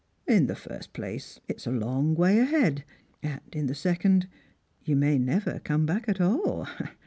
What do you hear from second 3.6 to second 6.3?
the second, you may never come back at